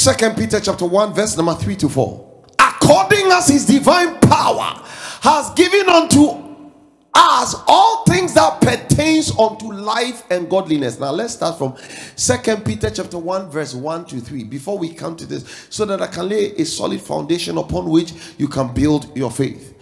[0.00, 2.44] Second Peter chapter 1, verse number 3 to 4.
[2.58, 4.82] According as his divine power
[5.20, 6.22] has given unto
[7.12, 10.98] us all things that pertains unto life and godliness.
[10.98, 11.76] Now let's start from
[12.16, 14.44] Second Peter chapter 1, verse 1 to 3.
[14.44, 18.14] Before we come to this, so that I can lay a solid foundation upon which
[18.38, 19.76] you can build your faith.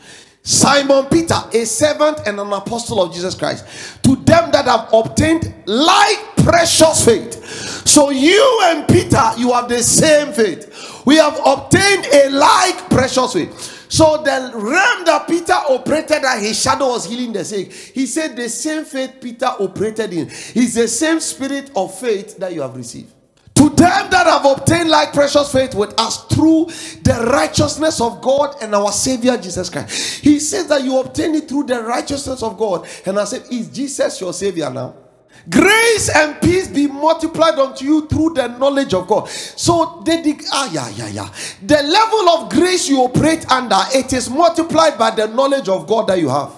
[0.49, 3.67] Simon Peter, a servant and an apostle of Jesus Christ,
[4.03, 7.45] to them that have obtained like precious faith.
[7.87, 11.03] So you and Peter, you have the same faith.
[11.05, 13.91] We have obtained a like precious faith.
[13.91, 17.71] So the realm that Peter operated that his shadow was healing the sick.
[17.71, 22.55] He said the same faith Peter operated in is the same spirit of faith that
[22.55, 23.13] you have received.
[23.59, 26.67] To them that have obtained like precious faith with us through
[27.05, 30.21] the righteousness of God and our Savior Jesus Christ.
[30.25, 32.89] He says that you obtain it through the righteousness of God.
[33.07, 34.97] And I said, Is Jesus your Savior now?
[35.51, 39.29] Grace and peace be multiplied unto you through the knowledge of God.
[39.31, 41.31] So the ah yeah yeah yeah.
[41.63, 46.09] The level of grace you operate under it is multiplied by the knowledge of God
[46.09, 46.53] that you have.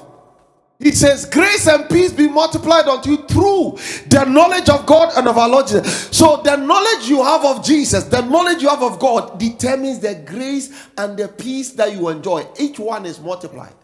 [0.81, 3.79] It says, Grace and peace be multiplied unto you through
[4.09, 6.09] the knowledge of God and of our Lord Jesus.
[6.17, 10.15] So, the knowledge you have of Jesus, the knowledge you have of God, determines the
[10.27, 12.47] grace and the peace that you enjoy.
[12.59, 13.75] Each one is multiplied.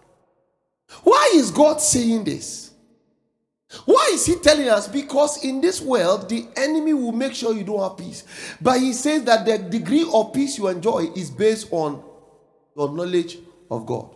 [1.04, 2.72] Why is God saying this?
[3.86, 4.88] Why is he telling us?
[4.88, 8.24] Because in this world, the enemy will make sure you don't have peace.
[8.62, 12.02] But he says that the degree of peace you enjoy is based on
[12.76, 13.38] your knowledge
[13.70, 14.15] of God.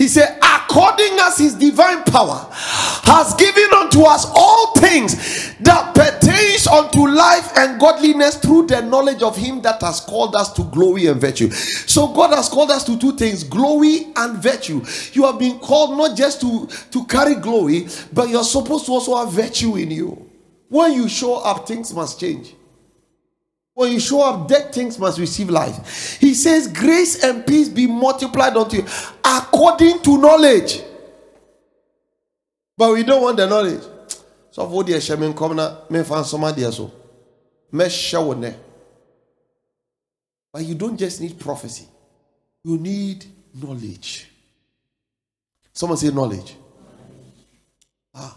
[0.00, 6.66] He said, according as his divine power has given unto us all things that pertains
[6.66, 11.08] unto life and godliness through the knowledge of him that has called us to glory
[11.08, 11.50] and virtue.
[11.50, 14.82] So God has called us to two things, glory and virtue.
[15.12, 19.18] You have been called not just to, to carry glory, but you're supposed to also
[19.18, 20.30] have virtue in you.
[20.70, 22.54] When you show up, things must change.
[23.74, 26.18] When you show up, dead things must receive life.
[26.20, 28.86] He says, Grace and peace be multiplied unto you
[29.24, 30.82] according to knowledge.
[32.76, 33.82] But we don't want the knowledge.
[34.50, 35.56] So, for the shaman come
[35.88, 36.92] me find somebody so.
[37.72, 38.34] Me show
[40.52, 41.86] But you don't just need prophecy,
[42.64, 44.26] you need knowledge.
[45.72, 46.56] Someone say knowledge.
[48.14, 48.36] Ah.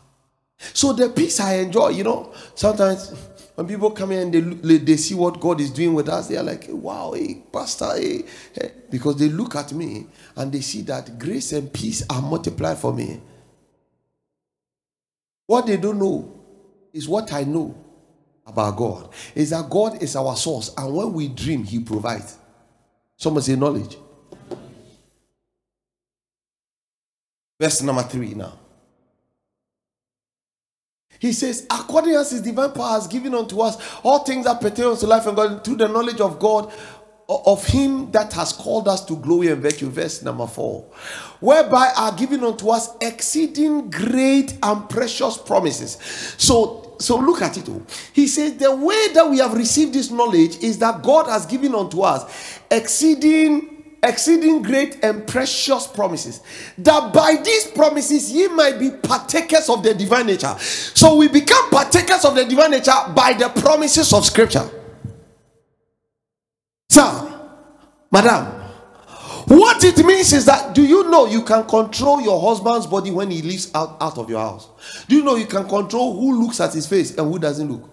[0.73, 3.11] So the peace I enjoy, you know, sometimes
[3.55, 6.37] when people come in and they, they see what God is doing with us, they
[6.37, 8.23] are like, wow, hey, Pastor, hey.
[8.89, 12.93] Because they look at me and they see that grace and peace are multiplied for
[12.93, 13.21] me.
[15.45, 16.41] What they don't know
[16.91, 17.75] is what I know
[18.45, 19.09] about God.
[19.35, 22.37] Is that God is our source, and when we dream, He provides.
[23.17, 23.97] Someone say knowledge.
[27.59, 28.59] Verse number three now.
[31.23, 34.93] He says, according as his divine power has given unto us all things that pertain
[34.97, 36.69] to life and God, through the knowledge of God,
[37.29, 39.89] of him that has called us to glory and virtue.
[39.89, 40.81] Verse number four.
[41.39, 45.93] Whereby are given unto us exceeding great and precious promises.
[46.37, 47.69] So, so look at it.
[47.69, 47.83] All.
[48.11, 51.73] He says the way that we have received this knowledge is that God has given
[51.73, 53.72] unto us exceeding
[54.03, 56.41] exceeding great and precious promises,
[56.77, 60.55] that by these promises ye might be partakers of the divine nature.
[60.59, 64.69] So we become partakers of the divine nature by the promises of Scripture.
[66.89, 67.39] Sir,
[68.11, 68.63] Madam,
[69.47, 73.31] what it means is that do you know you can control your husband's body when
[73.31, 74.69] he leaves out, out of your house?
[75.07, 77.89] Do you know you can control who looks at his face and who doesn't look?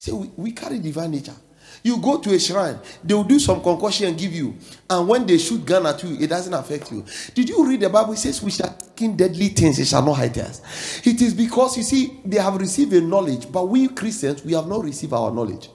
[0.00, 1.34] See, we, we carry divine nature.
[1.82, 4.56] You go to a shrine, they will do some concussion and give you.
[4.88, 7.04] And when they shoot gun at you, it doesn't affect you.
[7.34, 8.12] Did you read the Bible?
[8.12, 11.06] It says, We shall taking deadly things, it shall not hide us.
[11.06, 14.66] It is because you see, they have received a knowledge, but we Christians, we have
[14.66, 15.68] not received our knowledge.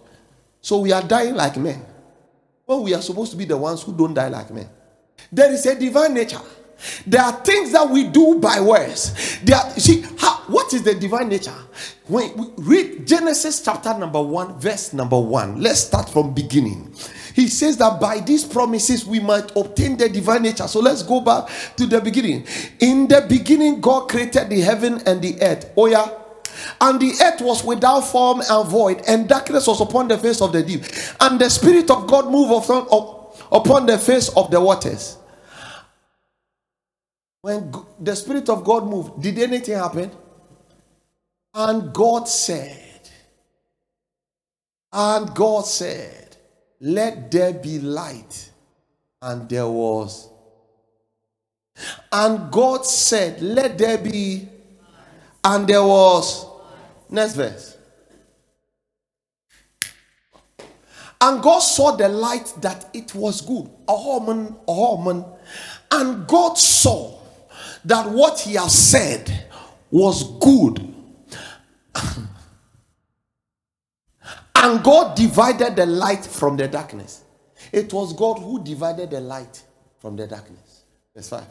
[0.62, 1.86] So we are dying like men.
[2.66, 4.70] When we are supposed to be the ones who don't die like men.
[5.32, 6.42] There is a divine nature.
[7.06, 9.40] There are things that we do by words.
[9.44, 11.56] There are, see, how, what is the divine nature?
[12.08, 15.62] When we read Genesis chapter number one, verse number one.
[15.62, 16.94] Let's start from beginning.
[17.36, 20.68] He says that by these promises we might obtain the divine nature.
[20.68, 22.46] So let's go back to the beginning.
[22.80, 25.72] In the beginning, God created the heaven and the earth.
[25.78, 26.10] Oh yeah.
[26.82, 30.52] And the earth was without form and void, and darkness was upon the face of
[30.52, 30.84] the deep.
[31.22, 32.88] And the Spirit of God moved upon,
[33.52, 35.19] upon the face of the waters.
[37.42, 40.12] When the Spirit of God moved, did anything happen?
[41.54, 43.10] And God said,
[44.92, 46.38] and God said,
[46.80, 48.52] let there be light.
[49.22, 50.30] And there was.
[52.12, 54.48] And God said, let there be.
[55.44, 56.46] And there was.
[57.10, 57.78] Next verse.
[61.22, 63.70] And God saw the light that it was good.
[63.88, 65.38] Ahoman, Ahoman.
[65.92, 67.19] And God saw
[67.86, 69.46] that what he has said
[69.92, 70.80] was good.
[74.56, 77.24] and God divided the light from the darkness.
[77.72, 79.64] It was God who divided the light
[80.00, 80.84] from the darkness.
[81.16, 81.44] Verse 5.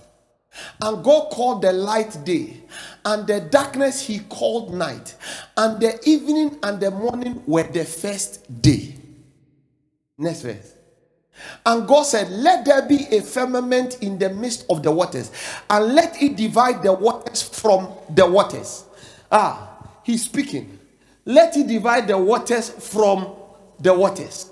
[0.82, 2.56] And God called the light day,
[3.04, 5.14] and the darkness he called night,
[5.56, 8.94] and the evening and the morning were the first day.
[10.16, 10.72] Next verse.
[11.64, 15.30] And God said, Let there be a firmament in the midst of the waters,
[15.68, 18.84] and let it divide the waters from the waters.
[19.30, 20.78] Ah, he's speaking.
[21.24, 23.34] Let it divide the waters from
[23.78, 24.50] the waters.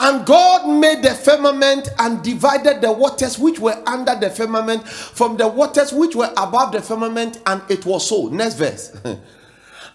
[0.00, 5.36] And God made the firmament and divided the waters which were under the firmament from
[5.36, 8.28] the waters which were above the firmament, and it was so.
[8.28, 8.96] Next verse.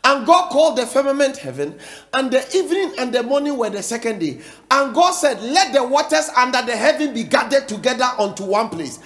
[0.06, 1.80] and God called the firmament heaven,
[2.14, 4.42] and the evening and the morning were the second day.
[4.70, 9.00] And God said, Let the waters under the heaven be gathered together unto one place,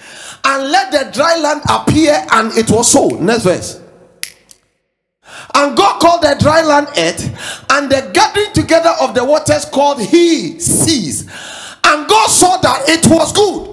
[0.44, 3.08] and let the dry land appear, and it was so.
[3.08, 3.80] Next verse.
[5.54, 10.00] And God called the dry land earth, and the gathering together of the waters called
[10.00, 11.22] he seas.
[11.84, 13.68] And God saw that it was good.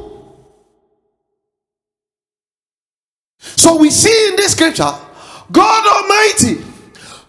[3.39, 4.93] So we see in this scripture,
[5.51, 6.74] God Almighty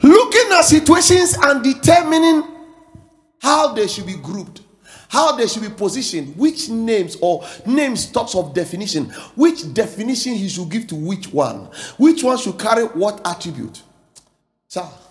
[0.07, 2.45] looking at situations and determining
[3.41, 4.63] how they should be grouped
[5.09, 10.49] how they should be positioned, which names or names talks of definition, which definition he
[10.49, 13.83] should give to which one, which one should carry what attribute.
[14.69, 14.83] Sir.
[14.83, 15.06] So,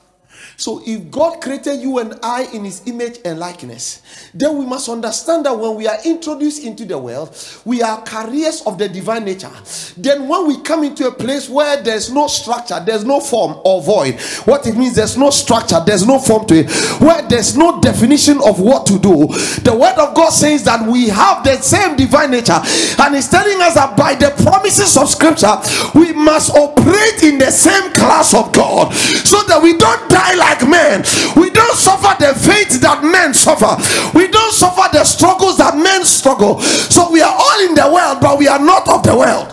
[0.85, 4.01] if God created you and I in His image and likeness,
[4.33, 7.35] then we must understand that when we are introduced into the world,
[7.65, 9.51] we are carriers of the divine nature.
[9.97, 13.81] Then, when we come into a place where there's no structure, there's no form or
[13.81, 17.81] void, what it means there's no structure, there's no form to it, where there's no
[17.81, 19.27] definition of what to do,
[19.61, 22.59] the Word of God says that we have the same divine nature,
[22.99, 25.55] and it's telling us that by the promises of Scripture,
[25.93, 30.44] we must operate in the same class of God so that we don't die like
[30.67, 31.03] men.
[31.35, 33.75] We don't suffer the fate that men suffer.
[34.17, 36.59] We don't suffer the struggles that men struggle.
[36.61, 39.51] So we are all in the world, but we are not of the world.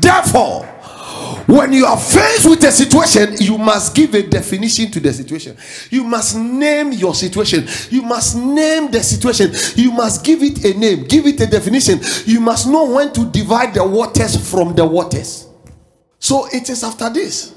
[0.00, 0.66] Therefore,
[1.46, 5.56] when you are faced with a situation, you must give a definition to the situation.
[5.90, 7.66] You must name your situation.
[7.90, 9.50] You must name the situation.
[9.74, 12.00] You must give it a name, give it a definition.
[12.24, 15.48] You must know when to divide the waters from the waters.
[16.20, 17.54] So it is after this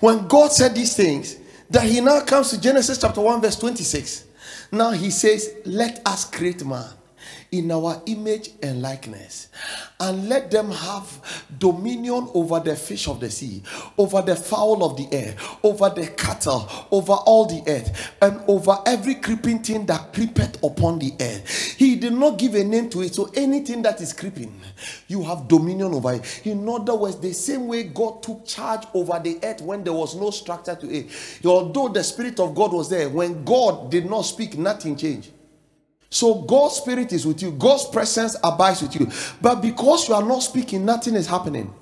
[0.00, 1.36] when God said these things,
[1.70, 4.24] that he now comes to Genesis chapter 1, verse 26.
[4.72, 6.95] Now he says, Let us create man
[7.52, 9.48] in our image and likeness,
[10.00, 13.62] and let them have dominion over the fish of the sea,
[13.98, 18.76] over the fowl of the air, over the cattle, over all the earth, and over
[18.86, 21.74] every creeping thing that creepeth upon the earth.
[21.76, 24.60] He did not give a name to it, so anything that is creeping,
[25.08, 26.46] you have dominion over it.
[26.46, 30.14] In other words, the same way God took charge over the earth when there was
[30.14, 31.06] no structure to it,
[31.44, 35.30] although the Spirit of God was there, when God did not speak, nothing changed.
[36.16, 39.06] So God's spirit is with you, God's presence abides with you.
[39.42, 41.74] But because you are not speaking, nothing is happening.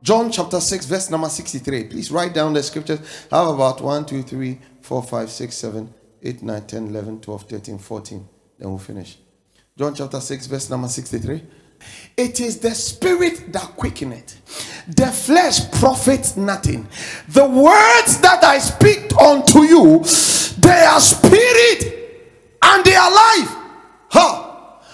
[0.00, 1.88] John chapter 6, verse number 63.
[1.88, 3.00] Please write down the scriptures.
[3.32, 7.42] I have about 1, 2, 3, 4, 5, 6, 7, 8, 9, 10, 11, 12,
[7.42, 8.28] 13, 14.
[8.60, 9.18] Then we'll finish.
[9.76, 11.42] John chapter 6, verse number 63.
[12.16, 14.86] It is the spirit that quickeneth.
[14.86, 16.86] The flesh profits nothing.
[17.30, 20.04] The words that I speak unto you,
[20.60, 22.28] they are spirit
[22.62, 23.56] and they are life.
[24.10, 24.46] Huh.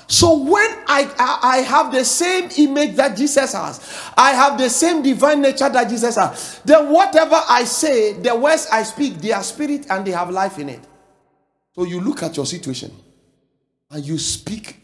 [0.08, 4.70] So when I, I, I have the same image that Jesus has, I have the
[4.70, 9.32] same divine nature that Jesus has, then whatever I say, the words I speak, they
[9.32, 10.80] are spirit and they have life in it.
[11.75, 12.92] So you look at your situation
[13.90, 14.80] and you speak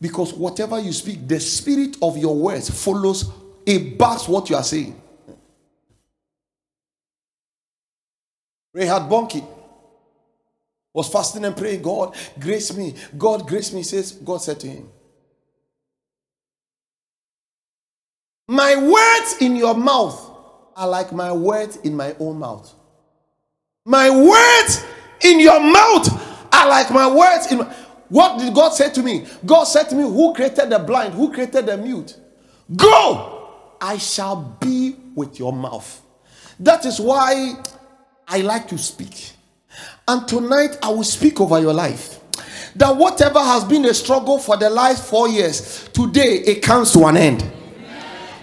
[0.00, 3.30] because whatever you speak, the spirit of your words follows,
[3.66, 5.00] it backs what you are saying.
[8.72, 9.53] Reinhard Bonnke
[10.94, 12.94] was fasting and praying, God, grace me.
[13.18, 13.82] God, grace me.
[13.82, 14.88] Says, God said to him,
[18.46, 20.30] My words in your mouth
[20.76, 22.72] are like my words in my own mouth.
[23.84, 24.84] My words
[25.22, 27.74] in your mouth are like my words in my...
[28.08, 29.26] What did God say to me?
[29.44, 31.14] God said to me, Who created the blind?
[31.14, 32.16] Who created the mute?
[32.76, 33.50] Go!
[33.80, 36.02] I shall be with your mouth.
[36.60, 37.54] That is why
[38.28, 39.33] I like to speak.
[40.06, 42.20] And tonight I will speak over your life.
[42.76, 47.06] That whatever has been a struggle for the last four years, today it comes to
[47.06, 47.42] an end.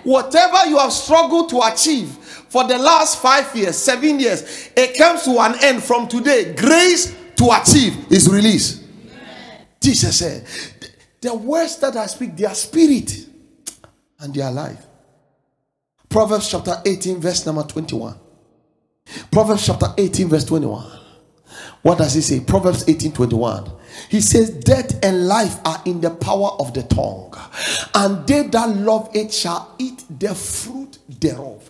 [0.04, 5.24] Whatever you have struggled to achieve for the last five years, seven years, it comes
[5.24, 6.56] to an end from today.
[6.56, 8.84] Grace to achieve is release.
[9.80, 10.48] Jesus said,
[11.20, 13.28] The words that I speak, they are spirit
[14.20, 14.86] and they are life.
[16.10, 18.16] Proverbs chapter 18, verse number 21.
[19.32, 21.01] Proverbs chapter 18, verse 21.
[21.82, 22.40] What does he say?
[22.40, 23.72] Proverbs 18 21.
[24.10, 27.34] He says, Death and life are in the power of the tongue,
[27.96, 31.70] and they that love it shall eat the fruit thereof.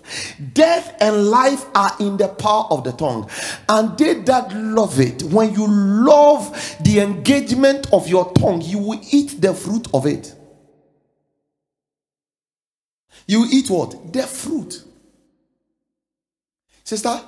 [0.53, 3.29] Death and life are in the power of the tongue,
[3.69, 9.01] and they that love it, when you love the engagement of your tongue, you will
[9.11, 10.35] eat the fruit of it.
[13.27, 14.13] You eat what?
[14.13, 14.83] The fruit.
[16.83, 17.23] Sister, are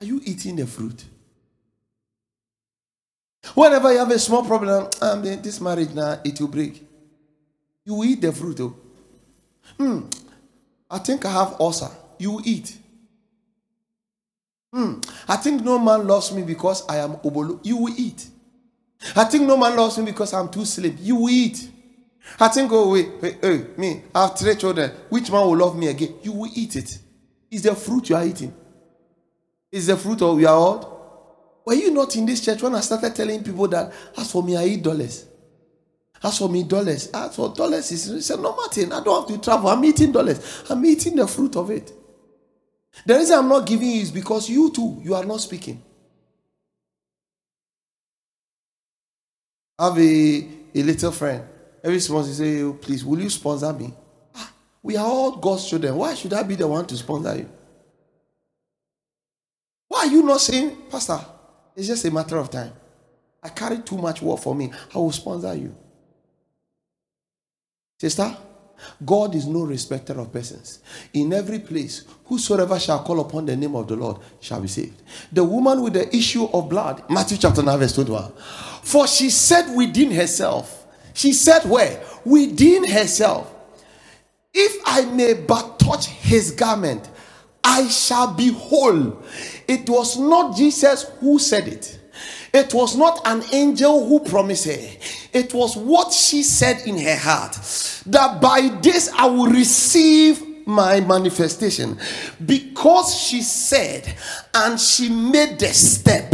[0.00, 1.04] you eating the fruit?
[3.54, 6.84] Whenever you have a small problem, um, this marriage now, it will break.
[7.84, 8.60] You eat the fruit.
[8.60, 8.76] Oh.
[9.76, 10.00] Hmm.
[10.90, 11.90] I think I have ulcer.
[12.18, 12.76] You eat.
[14.72, 15.00] Hmm.
[15.26, 17.60] I think no man loves me because I am obolo.
[17.62, 18.28] You eat.
[19.14, 20.96] I think no man loves me because I'm too slim.
[21.00, 21.70] You eat.
[22.38, 24.90] I think, oh, wait, wait, hey, me, I have three children.
[25.08, 26.14] Which man will love me again?
[26.22, 26.98] You will eat it.
[27.50, 28.54] It's the fruit you are eating.
[29.72, 30.97] It's the fruit of your old.
[31.68, 34.56] Were you not in this church when I started telling people that as for me,
[34.56, 35.26] I eat dollars?
[36.22, 37.10] As for me, dollars.
[37.12, 38.90] As for dollars, it's, a normal thing.
[38.90, 39.68] I don't have to travel.
[39.68, 40.64] I'm eating dollars.
[40.70, 41.92] I'm eating the fruit of it.
[43.04, 45.82] The reason I'm not giving is because you too, you are not speaking.
[49.78, 51.44] I have a, a little friend.
[51.84, 53.92] Every sponsor say, oh, please, will you sponsor me?
[54.34, 54.50] Ah,
[54.82, 55.94] we are all God's children.
[55.96, 57.50] Why should I be the one to sponsor you?
[59.86, 61.20] Why are you not saying, Pastor,
[61.78, 62.72] it's just a matter of time.
[63.42, 64.72] I carry too much work for me.
[64.94, 65.74] I will sponsor you.
[68.00, 68.36] Sister,
[69.04, 70.80] God is no respecter of persons.
[71.12, 75.02] In every place, whosoever shall call upon the name of the Lord shall be saved.
[75.32, 78.32] The woman with the issue of blood, Matthew chapter 9, verse 21.
[78.82, 82.02] For she said within herself, she said where?
[82.24, 83.54] Within herself,
[84.52, 87.08] if I may but touch his garment,
[87.62, 89.22] I shall be whole.
[89.68, 91.98] It was not Jesus who said it.
[92.52, 94.90] It was not an angel who promised her.
[95.32, 97.52] It was what she said in her heart
[98.06, 101.98] that by this I will receive my manifestation.
[102.44, 104.14] Because she said
[104.54, 106.32] and she made the step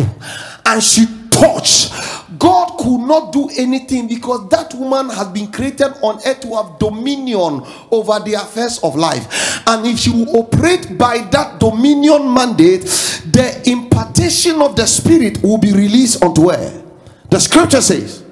[0.66, 1.92] and she touched
[2.38, 6.78] God could not do anything because that woman has been created on earth to have
[6.78, 9.62] dominion over the affairs of life.
[9.66, 15.58] And if she will operate by that dominion mandate, the impartation of the Spirit will
[15.58, 16.82] be released unto her.
[17.30, 18.24] The scripture says,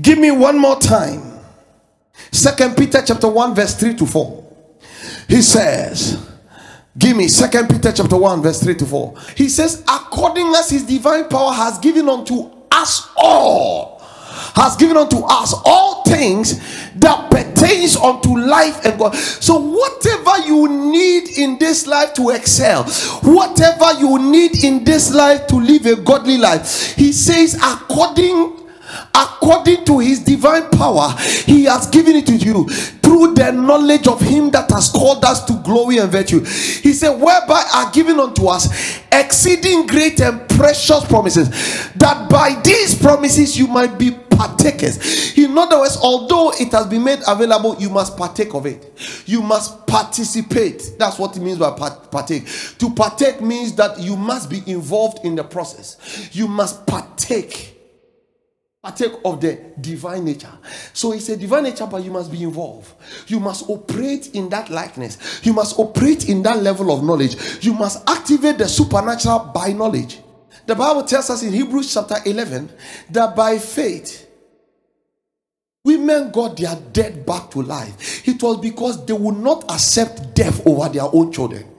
[0.00, 1.40] Give me one more time.
[2.32, 4.54] Second Peter chapter 1, verse 3 to 4.
[5.28, 6.29] He says,
[6.98, 9.14] Give me Second Peter chapter 1, verse 3 to 4.
[9.36, 14.00] He says, according as his divine power has given unto us all,
[14.56, 16.58] has given unto us all things
[16.96, 19.14] that pertains unto life and God.
[19.14, 22.84] So whatever you need in this life to excel,
[23.22, 28.56] whatever you need in this life to live a godly life, he says, according
[29.14, 31.14] according to his divine power,
[31.46, 32.68] he has given it to you
[33.20, 36.40] through the knowledge of him that has called us to glory and virtue.
[36.40, 41.48] He said, Whereby are given unto us exceeding great and precious promises,
[41.96, 45.36] that by these promises you might be partakers.
[45.36, 48.90] In other words, although it has been made available, you must partake of it.
[49.26, 50.92] You must participate.
[50.98, 51.70] That's what it means by
[52.10, 52.46] partake.
[52.78, 57.69] To partake means that you must be involved in the process, you must partake
[58.82, 60.52] partake of the divine nature.
[60.92, 62.92] So it's a divine nature, but you must be involved.
[63.26, 65.40] You must operate in that likeness.
[65.44, 67.62] You must operate in that level of knowledge.
[67.62, 70.20] You must activate the supernatural by knowledge.
[70.66, 72.70] The Bible tells us in Hebrews chapter 11
[73.10, 74.26] that by faith,
[75.84, 78.26] women got their dead back to life.
[78.26, 81.69] It was because they would not accept death over their own children.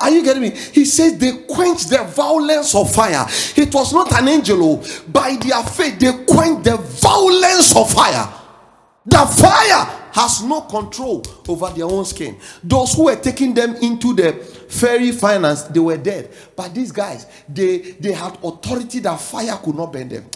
[0.00, 0.50] Are you getting me?
[0.50, 3.26] He says they quenched the violence of fire.
[3.56, 4.58] It was not an angel.
[4.62, 5.02] Oh.
[5.08, 8.32] By their faith, they quenched the violence of fire.
[9.06, 12.38] The fire has no control over their own skin.
[12.62, 16.30] Those who were taking them into the fairy finance, they were dead.
[16.54, 20.26] But these guys, they, they had authority that fire could not burn them.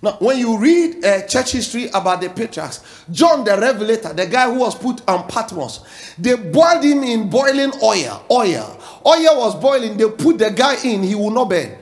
[0.00, 4.52] Now, when you read uh, church history about the patriarchs, John the Revelator, the guy
[4.52, 5.80] who was put on Patmos,
[6.18, 8.24] they boiled him in boiling oil.
[8.30, 8.80] Oil.
[9.04, 9.96] Oil was boiling.
[9.96, 11.76] They put the guy in, he will not burn.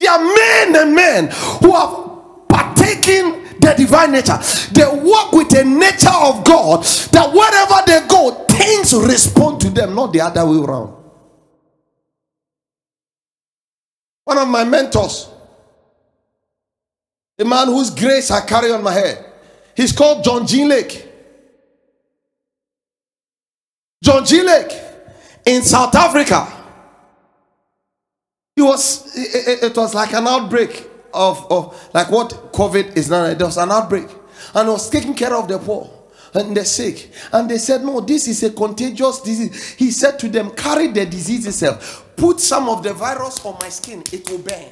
[0.00, 4.38] There are men and men who have partaken the divine nature.
[4.72, 6.82] They walk with the nature of God
[7.12, 10.96] that wherever they go, things respond to them, not the other way around.
[14.24, 15.31] One of my mentors,
[17.42, 19.24] a man whose grace I carry on my head.
[19.76, 20.64] He's called John G.
[20.64, 21.08] Lake.
[24.02, 24.42] John G.
[24.42, 24.72] Lake
[25.44, 26.60] in South Africa.
[28.56, 33.32] It was it, it, was like an outbreak of, of like what COVID is now.
[33.34, 34.08] There was an outbreak,
[34.54, 35.90] and was taking care of the poor
[36.34, 37.10] and the sick.
[37.32, 39.70] And they said, No, this is a contagious disease.
[39.70, 43.68] He said to them, Carry the disease itself, put some of the virus on my
[43.68, 44.68] skin, it will burn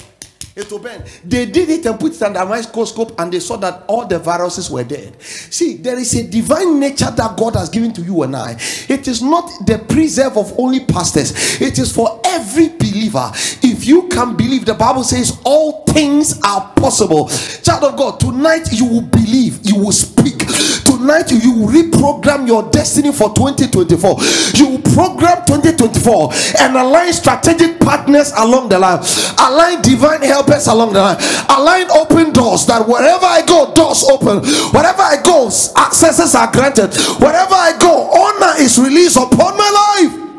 [0.60, 1.02] it will burn.
[1.24, 4.18] They did it and put it under a microscope and they saw that all the
[4.18, 5.20] viruses were dead.
[5.22, 8.52] See, there is a divine nature that God has given to you and I.
[8.88, 13.32] It is not the preserve of only pastors, it is for every believer.
[13.80, 17.28] If you can believe, the Bible says all things are possible.
[17.64, 20.36] Child of God, tonight you will believe, you will speak.
[20.84, 24.20] Tonight you will reprogram your destiny for 2024.
[24.60, 26.28] You will program 2024
[26.60, 29.00] and align strategic partners along the line,
[29.40, 31.16] align divine helpers along the line.
[31.48, 34.44] Align open doors that wherever I go, doors open.
[34.76, 36.92] Wherever I go, accesses are granted.
[37.16, 40.29] Wherever I go, honor is released upon my life.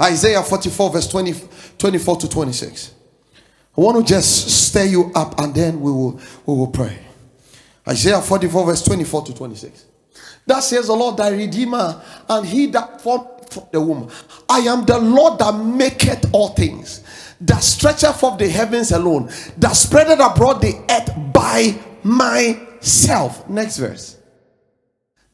[0.00, 1.34] Isaiah 44, verse 20,
[1.78, 2.94] 24 to 26.
[3.76, 6.98] I want to just stir you up and then we will we will pray.
[7.88, 9.84] Isaiah 44, verse 24 to 26.
[10.46, 13.28] That says the Lord thy Redeemer, and he that formed
[13.72, 14.10] the womb.
[14.48, 17.02] I am the Lord that maketh all things,
[17.40, 23.48] that stretcheth forth the heavens alone, that spreadeth abroad the earth by myself.
[23.48, 24.16] Next verse.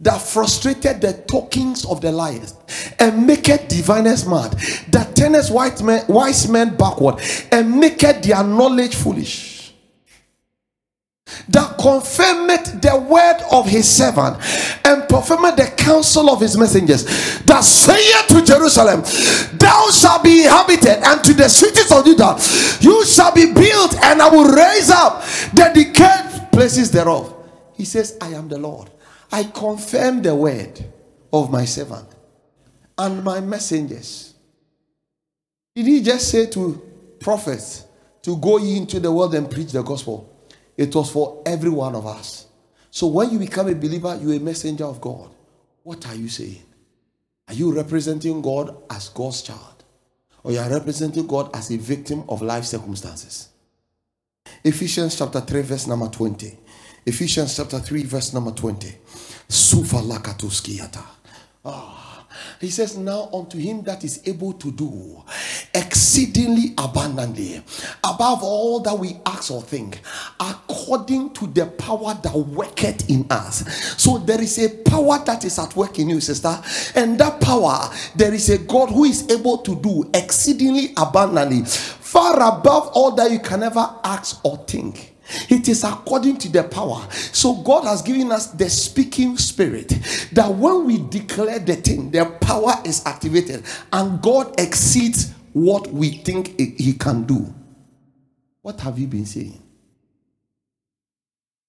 [0.03, 2.55] That frustrated the talkings of the liars
[2.99, 4.53] and maketh diviners mad,
[4.89, 9.53] that turneth wise men backward and maketh their knowledge foolish
[11.49, 14.37] that confirmed the word of his servant
[14.85, 17.05] and performed the counsel of his messengers
[17.45, 19.03] that saith to Jerusalem,
[19.59, 22.37] Thou shalt be inhabited, and to the cities of Judah,
[22.81, 25.23] you shall be built, and I will raise up
[25.55, 27.35] the decayed places thereof.
[27.75, 28.91] He says, I am the Lord.
[29.33, 30.85] I confirm the word
[31.33, 32.07] of my servant
[32.99, 34.35] and my messengers.
[35.75, 36.81] Did he just say to
[37.19, 37.87] prophets
[38.23, 40.29] to go into the world and preach the gospel?
[40.77, 42.47] It was for every one of us.
[42.91, 45.31] So when you become a believer, you're a messenger of God.
[45.83, 46.63] What are you saying?
[47.49, 49.85] Are you representing God as God's child?
[50.45, 53.49] Or you are representing God as a victim of life circumstances?
[54.63, 56.59] Ephesians chapter 3, verse number 20.
[57.07, 58.95] Ephesians chapter 3, verse number 20.
[59.49, 61.05] Sufa lakatuskiyata.
[61.65, 62.27] Ah.
[62.61, 65.23] He says, Now unto him that is able to do
[65.75, 67.57] exceedingly abundantly,
[68.05, 70.01] above all that we ask or think,
[70.41, 73.65] according to the power that worketh in us.
[74.03, 76.57] So there is a power that is at work in you, sister.
[76.95, 82.37] And that power, there is a God who is able to do exceedingly abundantly, far
[82.59, 85.12] above all that you can ever ask or think.
[85.49, 87.07] It is according to the power.
[87.11, 89.89] So God has given us the speaking spirit
[90.33, 96.11] that when we declare the thing, the power is activated and God exceeds what we
[96.11, 97.53] think he can do.
[98.63, 99.61] What have you been saying?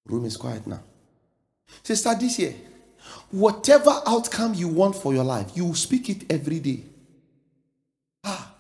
[0.06, 0.82] Room is quiet now.
[1.82, 2.54] Sister, this year,
[3.32, 6.84] whatever outcome you want for your life, you speak it every day.
[8.24, 8.54] Ah.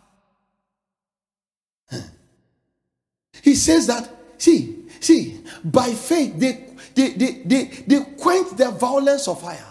[3.41, 9.27] He says that, see, See, by faith, they, they, they, they, they quench the violence
[9.27, 9.67] of fire.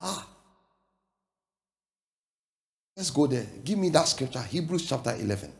[0.00, 0.26] Ah.
[2.96, 3.46] Let's go there.
[3.62, 5.52] Give me that scripture, Hebrews chapter 11.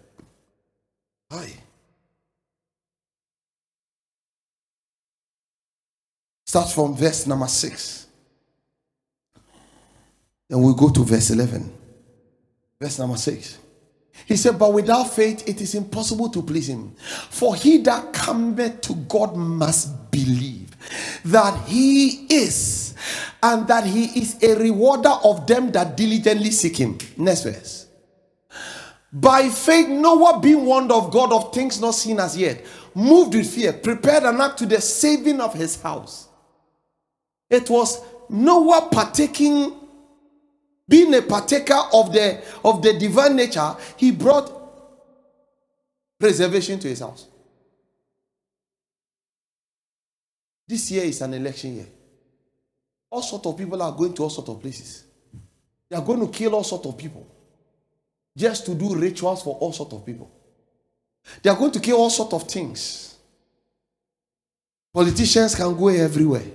[1.30, 1.52] Hi.
[6.46, 8.06] Start from verse number 6.
[10.48, 11.70] Then we go to verse 11.
[12.80, 13.58] Verse number 6.
[14.26, 16.94] He said, But without faith it is impossible to please him.
[17.30, 20.76] For he that cometh to God must believe
[21.24, 22.94] that he is,
[23.42, 26.98] and that he is a rewarder of them that diligently seek him.
[27.16, 27.86] Next verse.
[29.12, 33.52] By faith, Noah, being warned of God of things not seen as yet, moved with
[33.52, 36.28] fear, prepared an ark to the saving of his house.
[37.48, 39.79] It was Noah partaking
[40.90, 44.50] being a partaker of the of the divine nature he brought
[46.18, 47.28] preservation to his house.
[50.68, 51.86] This year is an election year.
[53.08, 55.04] All sorts of people are going to all sorts of places.
[55.88, 57.26] They are going to kill all sorts of people
[58.36, 60.30] just to do rituals for all sorts of people.
[61.42, 63.16] They are going to kill all sorts of things.
[64.92, 66.46] Politicians can go everywhere.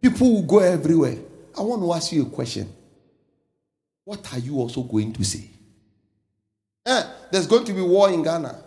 [0.00, 1.18] People will go everywhere.
[1.56, 2.72] I want to ask you a question.
[4.12, 5.48] What are you also going to say?
[6.84, 8.62] Eh, there's going to be war in Ghana.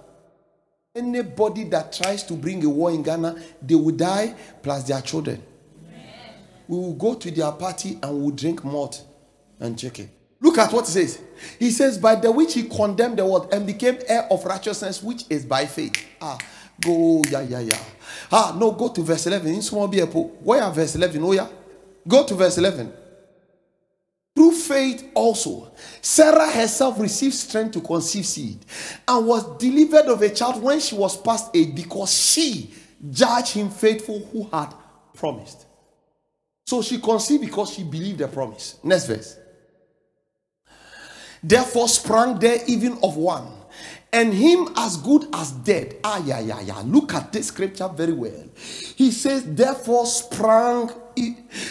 [0.95, 5.43] Anybody that tries to bring a war in Ghana, they will die plus their children.
[6.67, 9.05] We will go to their party and we'll drink malt
[9.59, 10.09] and chicken.
[10.41, 11.21] Look at what he says.
[11.59, 15.25] He says, By the which he condemned the world and became heir of righteousness, which
[15.29, 15.93] is by faith.
[16.19, 16.39] Ah,
[16.81, 17.79] go, yeah, yeah, yeah.
[18.31, 19.53] Ah, no, go to verse 11.
[19.53, 21.23] In small Where are verse 11?
[21.23, 21.47] Oh, yeah.
[22.07, 23.04] Go to verse 11.
[24.45, 25.71] Through faith also,
[26.03, 28.63] Sarah herself received strength to conceive seed
[29.07, 32.71] and was delivered of a child when she was past age because she
[33.09, 34.71] judged him faithful who had
[35.15, 35.65] promised.
[36.63, 38.77] So she conceived because she believed the promise.
[38.83, 39.35] Next verse.
[41.41, 43.47] Therefore sprang there even of one,
[44.15, 45.97] and him as good as dead.
[46.03, 46.81] Ah, yeah, yeah, yeah.
[46.85, 48.45] Look at this scripture very well.
[48.95, 50.89] He says, Therefore sprang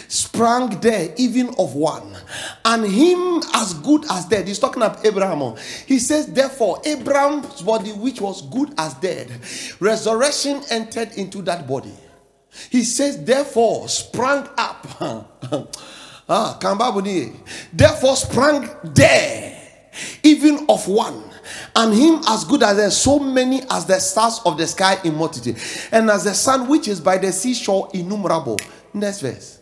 [0.07, 2.15] sprang there even of one.
[2.63, 4.47] And him as good as dead.
[4.47, 5.55] He's talking about abraham.
[5.85, 9.29] He says therefore abraham's body which was good as dead
[9.79, 11.93] resurrection entered into that body.
[12.69, 14.87] He says therefore sprang up.
[16.27, 16.57] Ah
[17.71, 19.61] therefore sprang there
[20.23, 21.23] even of one
[21.75, 25.15] and him as good as there so many as the stars of the sky in
[25.15, 25.57] multitude.
[25.91, 28.57] And as the sun which is by the seashore innumerable.
[28.93, 29.59] Next verse.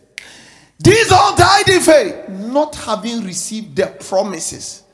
[0.78, 4.84] These all died in faith not having received the promises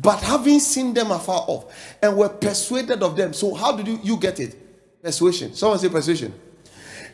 [0.00, 3.32] but having seen them afar off and were persuaded of them.
[3.32, 5.02] So how did you, you get it?
[5.02, 5.54] Persuasion.
[5.54, 6.32] Someone say persuasion.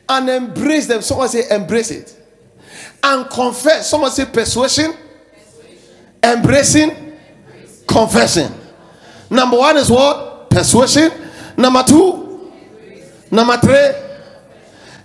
[0.07, 1.01] And embrace them.
[1.01, 2.21] Someone say embrace it.
[3.03, 3.89] And confess.
[3.89, 4.93] Someone say persuasion,
[5.33, 5.83] persuasion.
[6.23, 7.17] embracing.
[7.87, 8.53] Confession.
[9.35, 10.49] Number one is what?
[10.49, 11.11] Persuasion.
[11.57, 12.53] Number two,
[13.33, 13.91] number three,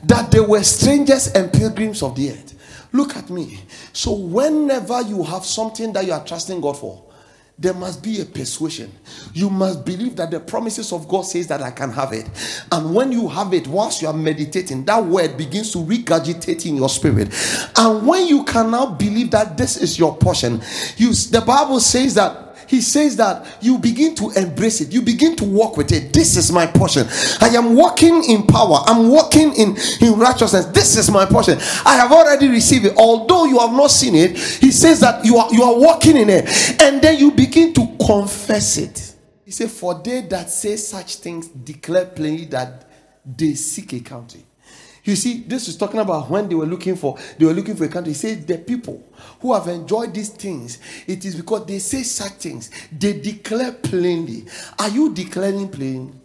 [0.03, 2.87] that they were strangers and pilgrims of the earth.
[2.91, 3.59] Look at me.
[3.91, 7.03] So, whenever you have something that you are trusting God for,
[7.57, 8.91] there must be a persuasion.
[9.33, 12.29] You must believe that the promises of God says that I can have it.
[12.71, 16.77] And when you have it, whilst you are meditating, that word begins to regurgitate in
[16.77, 17.33] your spirit.
[17.75, 20.61] And when you can now believe that this is your portion,
[20.97, 25.35] you the Bible says that he says that you begin to embrace it, you begin
[25.37, 26.13] to walk with it.
[26.13, 27.07] This is my portion.
[27.41, 30.67] I am walking in power, I'm walking in, in righteousness.
[30.67, 31.57] This is my portion.
[31.83, 32.93] I have already received it.
[32.95, 36.29] Although you have not seen it, he says that you are you are walking in
[36.29, 39.15] it, and then you begin to confess it.
[39.45, 42.87] He said, For they that say such things declare plainly that
[43.25, 44.45] they seek a country.
[45.03, 47.85] You see, this is talking about when they were looking for they were looking for
[47.85, 48.13] a country.
[48.13, 49.03] He said the people
[49.39, 52.69] who have enjoyed these things, it is because they say such things.
[52.91, 54.45] They declare plainly.
[54.77, 56.19] Are you declaring plain?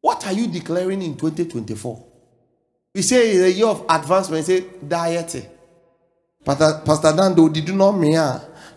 [0.00, 2.06] What are you declaring in 2024?
[2.94, 5.54] We say the year of advancement, say diet.
[6.44, 8.16] Pastor, Pastor Dando, did you know me?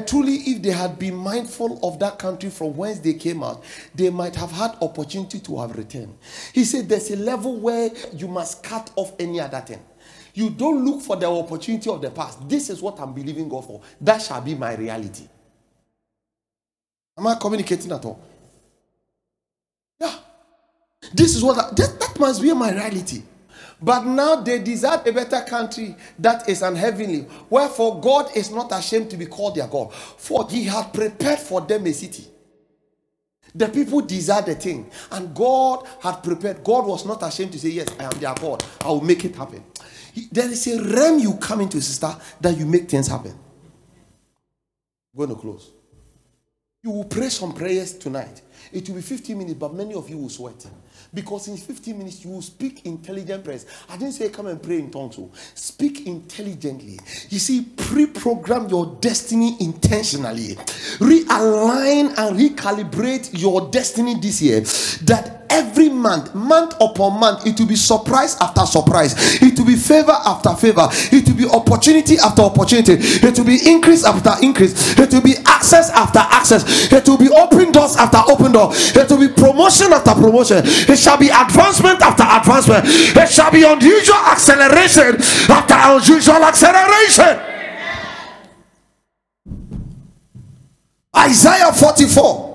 [0.08, 3.62] truly, if they had been mindful of that country from whence they came out,
[3.94, 6.16] they might have had opportunity to have returned.
[6.52, 9.82] He said there's a level where you must cut off any other thing.
[10.32, 12.48] You don't look for the opportunity of the past.
[12.48, 13.82] This is what I'm believing God for.
[14.00, 15.28] That shall be my reality.
[17.16, 18.20] Am I communicating at all?
[20.00, 20.16] Yeah.
[21.12, 23.22] This is what I, that, that must be my reality.
[23.84, 27.26] But now they desire a better country that is an heavenly.
[27.50, 31.60] Wherefore, God is not ashamed to be called their God, for he had prepared for
[31.60, 32.24] them a city.
[33.54, 36.64] The people desire the thing, and God had prepared.
[36.64, 38.64] God was not ashamed to say, Yes, I am their God.
[38.80, 39.62] I will make it happen.
[40.32, 43.32] There is a realm you come into, sister, that you make things happen.
[45.12, 45.70] I'm going to close.
[46.82, 48.40] You will pray some prayers tonight.
[48.72, 50.66] It will be 15 minutes, but many of you will sweat.
[51.14, 53.66] Because in 15 minutes, you will speak intelligent prayers.
[53.88, 55.16] I didn't say come and pray in tongues.
[55.16, 55.37] So oh.
[55.55, 56.98] speak intelligently.
[57.31, 60.57] You see, pre program your destiny intentionally.
[60.98, 64.61] Realign and recalibrate your destiny this year.
[65.07, 69.14] That every month, month upon month, it will be surprise after surprise.
[69.40, 70.88] It will be favor after favor.
[71.14, 72.94] It will be opportunity after opportunity.
[72.98, 74.98] It will be increase after increase.
[74.98, 76.90] It will be access after access.
[76.92, 78.70] It will be open doors after open door.
[78.74, 80.62] It will be promotion after promotion.
[80.66, 82.84] It shall be advancement after advancement.
[83.14, 87.38] It shall be unusual acceleration after unusual acceleration.
[91.16, 92.53] Isaiah 44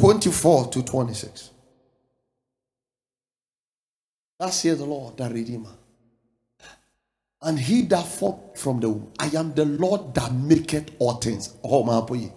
[0.00, 1.50] 24 to 26.
[4.38, 5.70] Thus says the Lord, the Redeemer.
[7.42, 8.06] And he that
[8.56, 11.54] from the womb, I am the Lord that maketh all things.
[11.62, 12.32] Oh, my boy.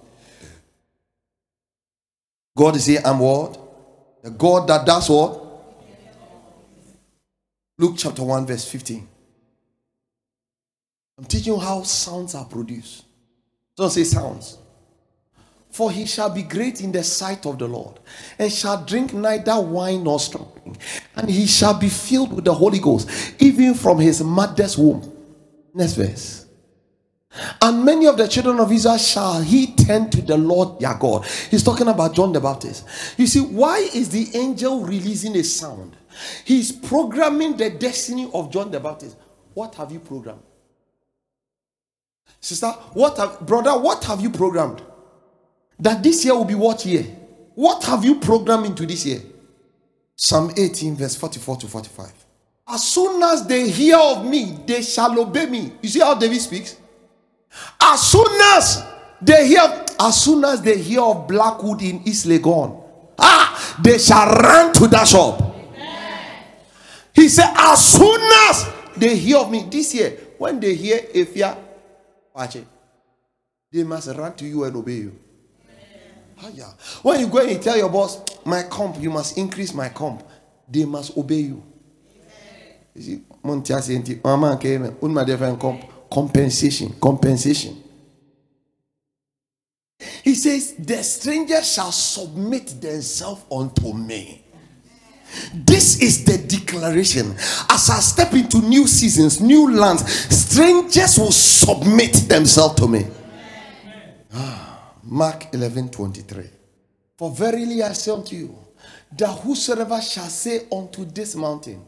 [2.57, 3.57] God is here, I'm what?
[4.23, 5.43] The God that does what?
[7.77, 9.07] Luke chapter 1, verse 15.
[11.17, 13.05] I'm teaching you how sounds are produced.
[13.77, 14.57] Don't say sounds.
[15.77, 17.99] For he shall be great in the sight of the Lord,
[18.39, 20.79] and shall drink neither wine nor strong drink,
[21.15, 25.07] and he shall be filled with the Holy Ghost, even from his mother's womb.
[25.75, 26.47] Next verse.
[27.61, 31.27] And many of the children of Israel shall he turn to the Lord their God.
[31.51, 32.83] He's talking about John the Baptist.
[33.15, 35.95] You see, why is the angel releasing a sound?
[36.43, 39.15] He's programming the destiny of John the Baptist.
[39.53, 40.41] What have you programmed?
[42.41, 44.81] Sister, what have, brother, what have you programmed?
[45.79, 47.03] That this year will be what year?
[47.55, 49.21] What have you programmed into this year?
[50.15, 52.11] Psalm 18, verse 44 to 45.
[52.69, 55.73] As soon as they hear of me, they shall obey me.
[55.81, 56.75] You see how David speaks?
[57.81, 58.83] As soon as
[59.21, 62.83] they hear, as soon as they hear of Blackwood in East Legon,
[63.17, 65.55] ah, they shall run to that shop.
[67.13, 71.57] He said, as soon as they hear of me this year, when they hear Efia,
[72.35, 72.57] watch
[73.71, 75.19] they must run to you and obey you.
[76.39, 76.71] Ah, yeah.
[77.01, 80.23] When you go and you tell your boss, my comp, you must increase my comp,
[80.69, 81.63] they must obey you.
[82.95, 83.21] You see,
[84.23, 86.93] Mama came, unma different comp compensation.
[86.99, 87.83] Compensation.
[90.23, 94.43] He says, The stranger shall submit themselves unto me.
[95.53, 97.31] This is the declaration.
[97.69, 103.05] As I step into new seasons, new lands, strangers will submit themselves to me.
[104.33, 104.66] Ah,
[105.09, 106.49] Mark 11 23.
[107.17, 108.57] For verily I say unto you,
[109.17, 111.85] that whosoever shall say unto this mountain,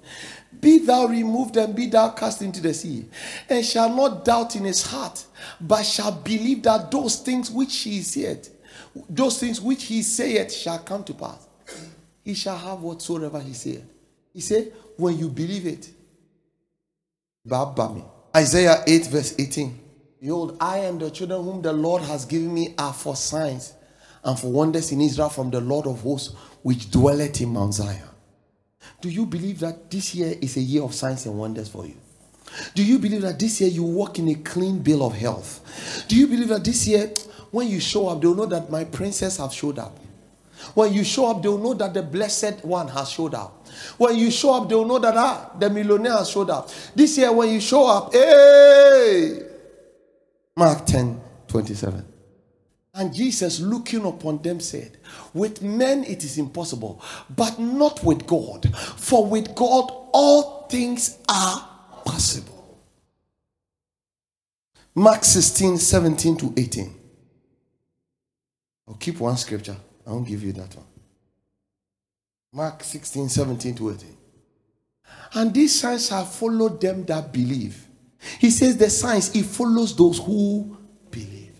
[0.59, 3.05] be thou removed and be thou cast into the sea,
[3.49, 5.25] and shall not doubt in his heart,
[5.59, 8.47] but shall believe that those things which he said,
[9.09, 11.45] those things which he saith shall come to pass.
[12.23, 13.87] He shall have whatsoever he said.
[14.33, 15.89] He said, when you believe it.
[18.35, 19.88] Isaiah 8, verse 18.
[20.21, 23.73] Behold, I am the children whom the Lord has given me are for signs
[24.23, 28.03] and for wonders in Israel from the Lord of hosts, which dwelleth in Mount Zion.
[28.99, 31.95] Do you believe that this year is a year of signs and wonders for you?
[32.75, 36.05] Do you believe that this year you walk in a clean bill of health?
[36.09, 37.09] Do you believe that this year,
[37.51, 39.97] when you show up, they'll know that my princess have showed up?
[40.73, 43.65] When you show up, they'll know that the blessed one has showed up.
[43.97, 46.69] When you show up, they'll know that ah, the millionaire has showed up.
[46.93, 49.48] This year, when you show up, hey!
[50.59, 52.05] Mark 10 27.
[52.93, 54.97] And Jesus, looking upon them, said,
[55.33, 57.01] With men it is impossible,
[57.33, 58.75] but not with God.
[58.75, 61.65] For with God all things are
[62.03, 62.77] possible.
[64.93, 66.93] Mark 16, 17 to 18.
[68.89, 69.77] I'll keep one scripture.
[70.05, 70.87] I won't give you that one.
[72.51, 74.17] Mark 16, 17 to 18.
[75.35, 77.88] And these signs have followed them that believe.
[78.39, 80.77] He says the signs, it follows those who
[81.09, 81.53] believe.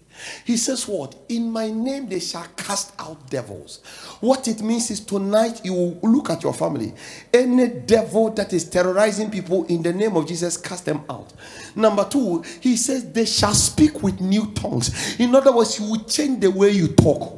[0.45, 1.15] he says, What?
[1.29, 3.81] In my name they shall cast out devils.
[4.19, 6.93] What it means is tonight you look at your family.
[7.33, 11.33] Any devil that is terrorizing people in the name of Jesus, cast them out.
[11.75, 15.19] Number two, he says they shall speak with new tongues.
[15.19, 17.37] In other words, you will change the way you talk.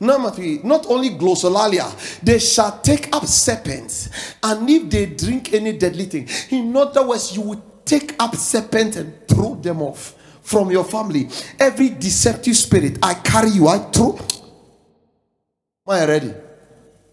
[0.00, 4.10] Number three, not only glossolalia, they shall take up serpents,
[4.42, 8.96] and if they drink any deadly thing, in other words, you will take up serpent
[8.96, 11.28] and throw them off from your family.
[11.58, 13.68] Every deceptive spirit, I carry you.
[13.68, 14.18] I throw.
[15.86, 16.34] Am I ready?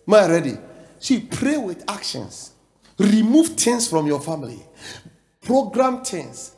[0.08, 0.58] Am I ready?
[1.00, 2.52] See, pray with actions.
[2.98, 4.62] Remove things from your family.
[5.42, 6.54] Program things.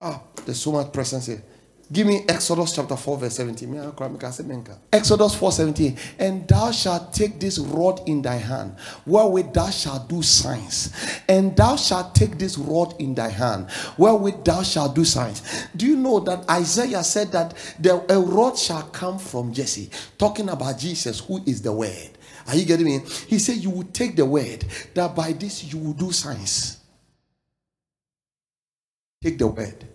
[0.00, 1.42] Ah, there's so much presence here.
[1.94, 3.92] Give me Exodus chapter 4, verse 17.
[4.92, 5.96] Exodus 4 17.
[6.18, 8.74] And thou shalt take this rod in thy hand,
[9.06, 10.92] wherewith thou shalt do signs.
[11.28, 15.68] And thou shalt take this rod in thy hand, wherewith thou shalt do signs.
[15.76, 20.48] Do you know that Isaiah said that the, a rod shall come from Jesse, talking
[20.48, 22.10] about Jesus, who is the word.
[22.48, 23.02] Are you getting me?
[23.28, 26.80] He said, You will take the word, that by this you will do signs.
[29.22, 29.93] Take the word.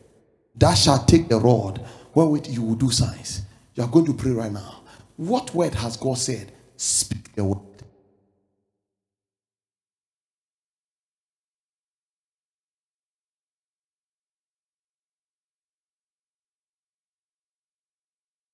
[0.60, 3.44] Thou shalt take the rod wherewith you will do signs.
[3.76, 4.82] You are going to pray right now.
[5.16, 6.52] What word has God said?
[6.76, 7.69] Speak the word.